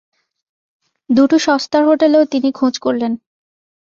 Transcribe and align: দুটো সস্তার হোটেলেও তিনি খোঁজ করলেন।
দুটো 1.09 1.35
সস্তার 1.39 1.83
হোটেলেও 1.85 2.23
তিনি 2.25 2.49
খোঁজ 2.51 2.73
করলেন। 2.79 3.13